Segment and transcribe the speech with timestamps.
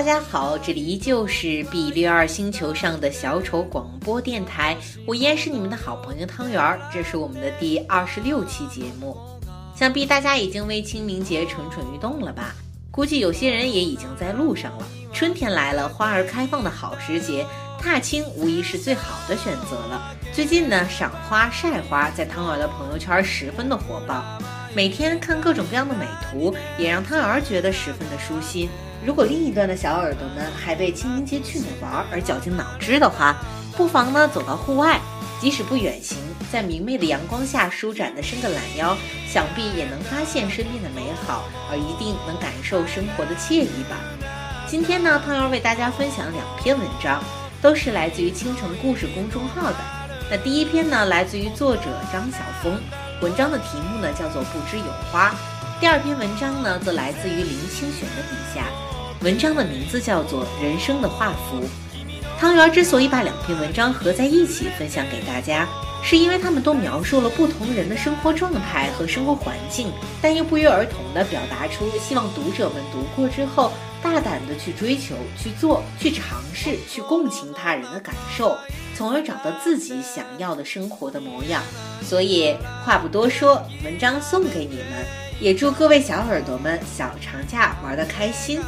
[0.00, 4.74] 大家好，这里依旧是 B 六二星球上的小丑广播电台，
[5.06, 9.14] 我依然是你们的好朋友汤圆儿，这是我们的第二十六期节目。
[9.76, 12.54] 想必大家已经为清明节蠢蠢欲动了吧？
[12.90, 14.88] 估计有些人也已经在路上了。
[15.12, 17.44] 春天来了，花儿开放的好时节，
[17.78, 20.16] 踏青无疑是最好的选择了。
[20.32, 24.24] 最近呢，赏花晒花在汤圆的朋友圈十分的火爆，
[24.74, 28.66] 每天看各种各样的美图，也让汤圆觉得十分的舒心。
[29.04, 33.36] 如果另一端的小耳朵们还为清明节去哪玩而绞尽脑汁的话，
[33.76, 35.00] 不妨呢走到户外，
[35.40, 36.18] 即使不远行，
[36.52, 38.94] 在明媚的阳光下舒展的伸个懒腰，
[39.26, 43.96] 想必也能发现身边的美好，而一定能感受生活的惬意吧。
[44.66, 47.24] 今天呢，汤圆为大家分享两篇文章，
[47.62, 49.78] 都是来自于倾城故事公众号的。
[50.30, 52.78] 那第一篇呢，来自于作者张晓峰，
[53.22, 55.30] 文章的题目呢叫做《不知有花》。
[55.80, 58.66] 第二篇文章呢，则来自于林清玄的笔下。
[59.22, 61.62] 文章的名字叫做《人生的画符》。
[62.38, 65.66] 汤圆之所以把两篇文章合在一起分享给大家，
[66.02, 78.54] 是因为他们都描述了不同人的生活状态和生活环境，但又不约而同地表达出希望读者们读过之后，大胆地去追求、去做、去尝试、去共情他人的感受，
[78.94, 81.62] 从而找到自己想要的生活的模样。
[82.02, 85.06] 所以话不多说，文章送给你们，
[85.40, 88.60] 也祝各位小耳朵们小长假玩的开心。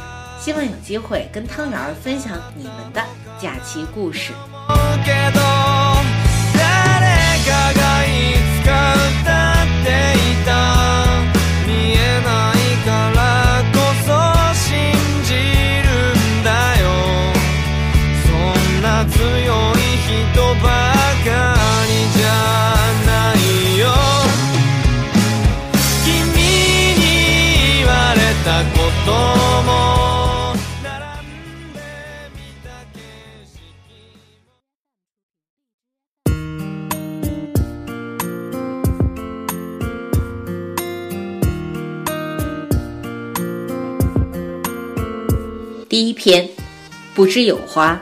[0.43, 3.01] 希望有机会跟汤圆儿分享你们的
[3.39, 4.33] 假期故事。
[45.93, 46.49] 第一篇，
[47.13, 48.01] 不知有花，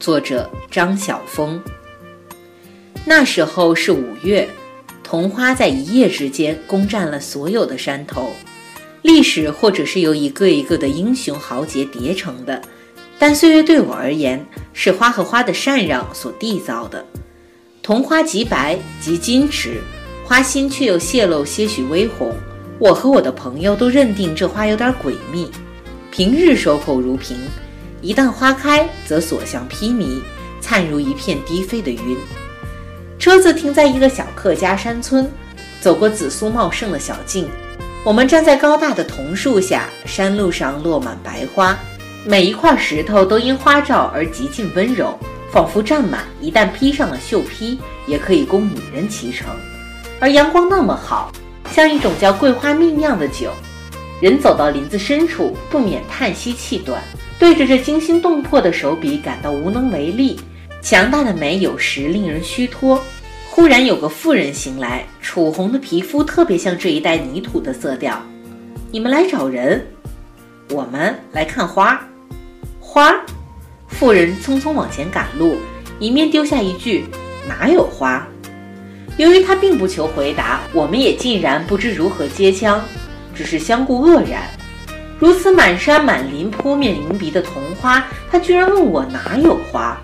[0.00, 1.62] 作者张晓峰。
[3.04, 4.48] 那时候是五月，
[5.04, 8.32] 桐花在一夜之间攻占了所有的山头。
[9.02, 12.60] 历史或者是由一个一个的英雄豪杰叠成的，
[13.16, 17.06] 但岁月对我而言，是花和花的禅让所缔造的。
[17.80, 19.80] 桐花极白极矜持，
[20.24, 22.34] 花心却又泄露些许微红。
[22.80, 25.48] 我和我的朋友都认定这花有点诡秘。
[26.16, 27.36] 平日守口如瓶，
[28.00, 30.20] 一旦花开，则所向披靡，
[30.60, 32.16] 灿如一片低飞的云。
[33.18, 35.28] 车子停在一个小客家山村，
[35.80, 37.48] 走过紫苏茂盛的小径，
[38.04, 41.76] 我们站在高大的桐树下，山路上落满白花，
[42.24, 45.18] 每一块石头都因花照而极尽温柔，
[45.50, 49.48] 仿佛占满，一旦披上了绣披，也可以供女人骑乘。
[50.20, 51.32] 而阳光那么好，
[51.72, 53.50] 像一种叫桂花蜜酿的酒。
[54.24, 57.02] 人走到林子深处，不免叹息气短，
[57.38, 60.40] 对着这惊心动魄的手笔感到无能为力。
[60.80, 62.98] 强大的美有时令人虚脱。
[63.50, 68.18] 忽然有个妇人醒来，楚红的皮肤特别像这一带泥土的色调。
[68.90, 69.86] 你们来找人？
[70.70, 72.02] 我们来看花。
[72.80, 73.14] 花？
[73.88, 75.58] 妇人匆匆往前赶路，
[75.98, 77.04] 一面丢下一句
[77.46, 78.26] ：“哪有花？”
[79.18, 82.82] 由于他并不求回答，我们也竟然不知如何接枪。
[83.34, 84.42] 只是相顾愕然，
[85.18, 89.96] 如此满山满林扑面迎鼻的桐花，他居然问我哪有花？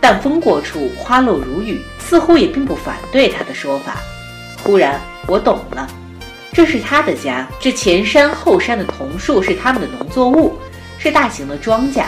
[0.00, 3.96] 但风过处，花落如雨，似乎也并不反对他的说法。
[4.64, 5.88] 忽然，我懂了，
[6.52, 10.58] 这是他的家，这前山后山的桐树是他们的农作物，
[10.98, 12.04] 是大型的庄稼，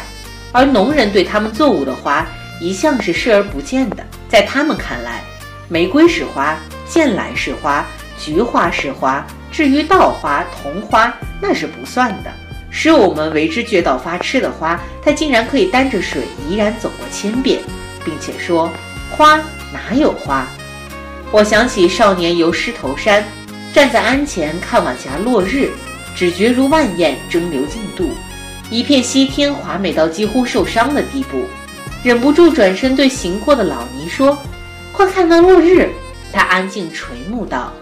[0.50, 2.26] 而农人对他们作物的花
[2.60, 4.04] 一向是视而不见的。
[4.28, 5.22] 在他们看来，
[5.68, 6.56] 玫瑰是花，
[6.88, 7.86] 剑兰是花，
[8.18, 9.24] 菊花是花。
[9.54, 12.32] 至于稻花、桐花，那是不算的。
[12.70, 17.60] 使我们为之觉到发痴的花，它竟然可以担着水怡然走过千遍，
[18.04, 18.68] 并且说
[19.16, 19.36] ：“花
[19.72, 20.44] 哪有花？”
[21.30, 23.22] 我想起少年游狮头山，
[23.72, 25.70] 站在鞍前看晚霞落日，
[26.16, 28.10] 只觉如万雁争流进度，
[28.70, 31.44] 一片西天华美到几乎受伤的地步，
[32.02, 34.36] 忍不住转身对行过的老尼说
[34.90, 35.88] ：“快看那落日！”
[36.34, 37.72] 他安静垂目道。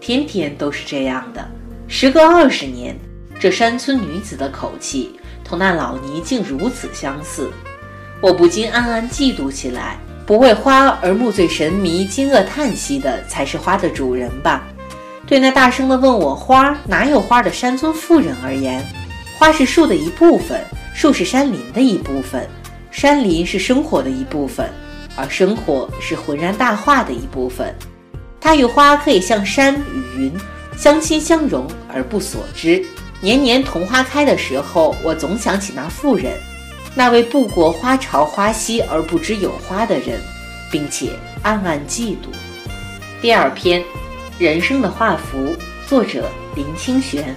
[0.00, 1.46] 天天都是这样的，
[1.86, 2.96] 时隔二十年，
[3.38, 7.50] 这山村女子的口气同那老尼竟如此相似，
[8.22, 9.98] 我不禁暗暗嫉妒起来。
[10.26, 14.62] 不为花而目醉神迷、惊愕叹息的，才是花的主人吧？
[15.26, 18.80] 对那大声的问我花哪有花的山村妇人而言，
[19.36, 20.64] 花是树的一部分，
[20.94, 22.48] 树是山林的一部分，
[22.92, 24.70] 山林是生活的一部分，
[25.16, 27.74] 而生活是浑然大化的一部分。
[28.40, 30.32] 它与花可以像山与云，
[30.76, 32.82] 相亲相融而不所知。
[33.20, 36.32] 年年桐花开的时候，我总想起那妇人，
[36.94, 40.18] 那位不过花朝花夕而不知有花的人，
[40.72, 41.10] 并且
[41.42, 42.32] 暗暗嫉妒。
[43.20, 43.84] 第二篇，
[44.38, 45.54] 人生的画幅，
[45.86, 47.36] 作者林清玄。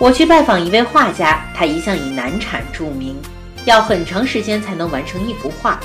[0.00, 3.16] 我去拜访一位画家，他一向以难产著名，
[3.64, 5.78] 要很长时间才能完成一幅画。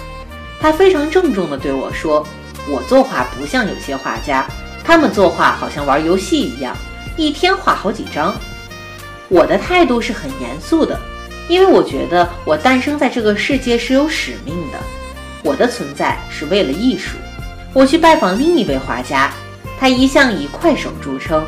[0.60, 2.26] 他非常郑重地对我说
[2.70, 4.46] ：“我作画不像有些画家，
[4.84, 6.76] 他们作画好像玩游戏一样。”
[7.18, 8.36] 一天画好几张，
[9.30, 11.00] 我的态度是很严肃的，
[11.48, 14.78] 因为我觉得我诞生在这个世界是有使命的，
[15.42, 17.16] 我的存在是为了艺术。
[17.72, 19.32] 我去拜访另一位画家，
[19.80, 21.42] 他一向以快手著称，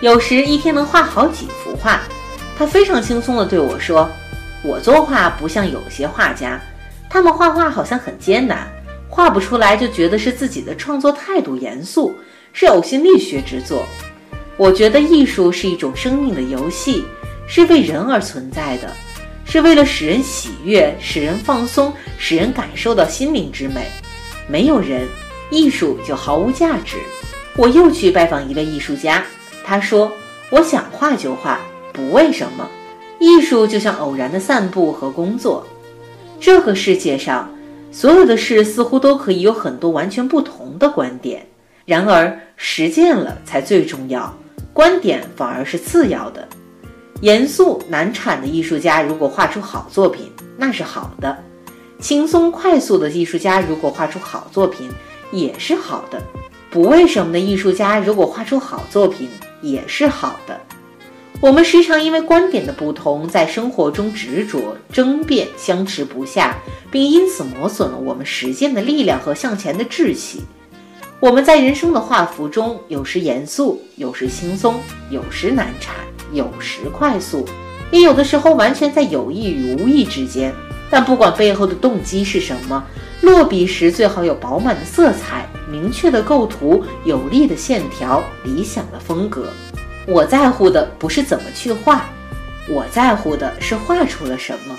[0.00, 2.00] 有时一天能画好几幅画。
[2.58, 4.10] 他非常轻松地对我说
[4.64, 6.60] ：“我作画不像有些画家，
[7.08, 8.66] 他们画画好像很艰难，
[9.16, 12.14] 画不出来就觉得是自己的创作态度严肃，
[12.52, 13.86] 是呕心沥血之作。”
[14.58, 17.02] 我觉得艺术是一种生命的游戏，
[17.48, 18.92] 是为人而存在的，
[19.46, 23.86] 是为了使人喜悦、使人放松、使人感受到心灵之美。
[24.46, 25.08] 没有人，
[25.50, 26.98] 艺术就毫无价值。
[27.56, 29.24] 我又去拜访一位艺术家，
[29.64, 30.12] 他说
[30.52, 31.58] ：“我想画就画，
[31.90, 32.68] 不为什么。
[33.18, 35.66] 艺术就像偶然的散步和工作。
[36.38, 37.50] 这个世界上，
[37.96, 41.46] 所有的事似乎都可以有很多完全不同的观点，
[41.86, 44.30] 然而实践了才最重要。”
[44.74, 46.46] 观点反而是次要的。
[47.22, 51.34] 严肃难产的艺术家如果画出好作品，那是好的；
[51.98, 54.90] 轻松快速的艺术家如果画出好作品，
[55.32, 56.22] 也是好的。
[56.70, 59.30] 不为什么的艺术家如果画出好作品，
[59.62, 60.60] 也是好的。
[61.38, 66.56] 我们时常因为观点的不同，在生活中执着、争辩、相持不下，
[66.90, 70.42] 并因此磨损了我们实践的力量和向前的志气。
[71.20, 74.80] 我们在人生的画幅中，有时严肃，有时轻松，
[75.10, 75.94] 有时难产，
[76.32, 77.46] 有时快速，
[77.90, 80.52] 也有的时候完全在有意与无意之间。
[80.88, 82.82] 但不管背后的动机是什么，
[83.20, 89.48] 落笔时最好有饱满的色彩、明确的构图、有力的线条、理想的风格。
[90.06, 92.04] 我在乎的不是怎么去画，
[92.68, 94.78] 我在乎的是画出了什么。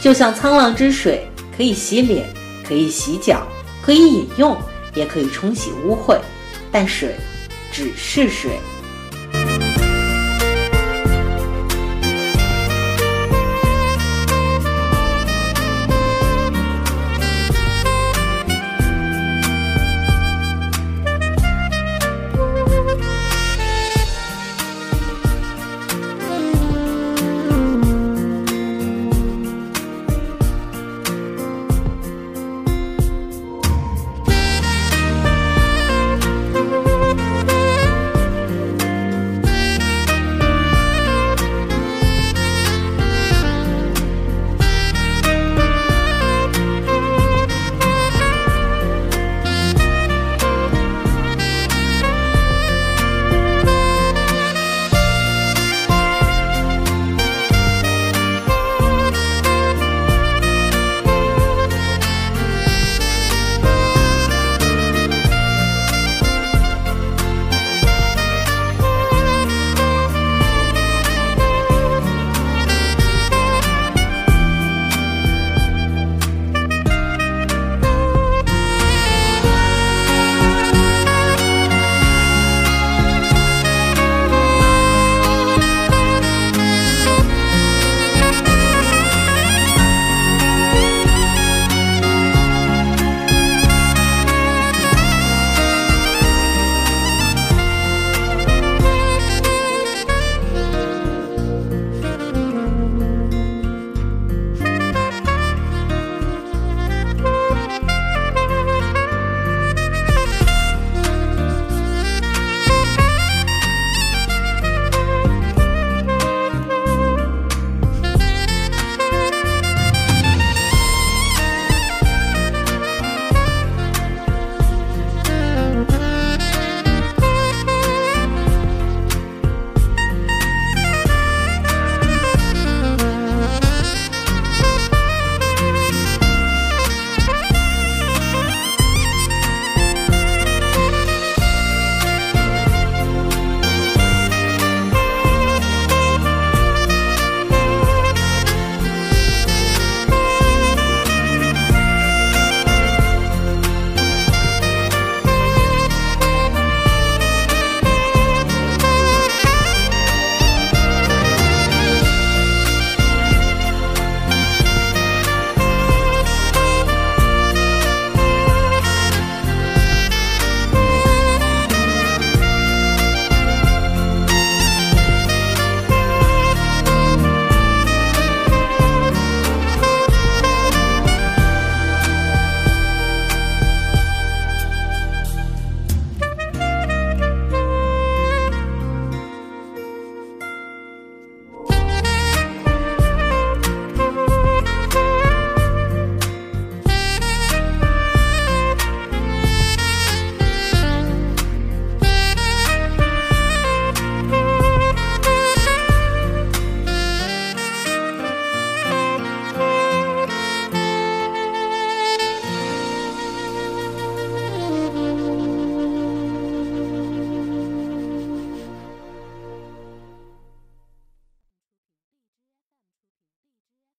[0.00, 1.26] 就像沧浪之水，
[1.56, 2.28] 可以洗脸，
[2.66, 3.46] 可以洗脚，
[3.82, 4.56] 可以饮用。
[4.92, 6.18] 也可以冲洗污秽，
[6.72, 7.14] 但水
[7.70, 8.58] 只是水。